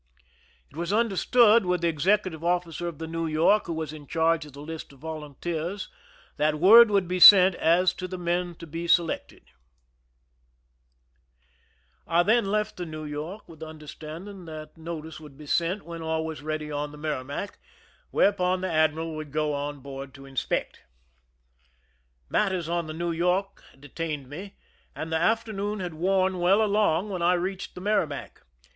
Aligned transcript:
It 0.71 0.75
was 0.75 0.91
understood 0.91 1.63
with 1.63 1.81
the 1.81 1.87
executive 1.87 2.43
officer 2.43 2.87
of 2.87 2.97
the 2.97 3.05
New 3.05 3.27
York, 3.27 3.67
who 3.67 3.73
was 3.73 3.93
in 3.93 4.07
charge 4.07 4.47
of 4.47 4.53
the 4.53 4.59
list 4.61 4.91
of 4.91 4.97
vol 4.97 5.21
unteers, 5.21 5.89
that 6.37 6.55
word 6.59 6.89
would 6.89 7.07
be 7.07 7.19
sent 7.19 7.53
as 7.53 7.93
to 7.93 8.07
the 8.07 8.17
men 8.17 8.55
to 8.55 8.65
be 8.65 8.87
selected. 8.87 9.43
44 12.07 12.07
THE 12.07 12.13
SCHEME 12.17 12.17
AND 12.17 12.17
THE 12.17 12.17
PEEPARATIONS 12.17 12.19
I 12.19 12.23
then 12.23 12.51
left 12.51 12.77
tbe 12.77 12.87
New 12.89 13.05
York, 13.05 13.47
with 13.47 13.59
the 13.59 13.67
understanding 13.67 14.45
that 14.45 14.75
notice 14.75 15.19
would 15.19 15.37
be 15.37 15.45
sent 15.45 15.85
when 15.85 16.01
all 16.01 16.25
was 16.25 16.41
ready 16.41 16.71
on 16.71 16.91
the 16.91 16.97
Merrimac, 16.97 17.59
whereupon 18.09 18.61
the 18.61 18.71
admiral 18.71 19.15
would 19.15 19.31
go 19.31 19.53
on 19.53 19.81
board 19.81 20.15
to 20.15 20.25
inspect. 20.25 20.81
Matters 22.27 22.67
on 22.67 22.87
the 22.87 22.93
New 22.93 23.11
York 23.11 23.63
detained 23.79 24.27
me, 24.27 24.55
and 24.95 25.11
the 25.11 25.17
afternoon 25.17 25.79
had 25.79 25.93
worn 25.93 26.39
well 26.39 26.63
along 26.63 27.09
when 27.11 27.21
I 27.21 27.33
reached 27.33 27.75
the 27.75 27.81
Merrimac. 27.81 28.41